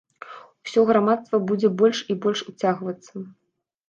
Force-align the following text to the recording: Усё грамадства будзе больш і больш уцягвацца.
Усё 0.67 0.85
грамадства 0.91 1.39
будзе 1.51 1.69
больш 1.81 2.01
і 2.13 2.15
больш 2.23 2.39
уцягвацца. 2.53 3.13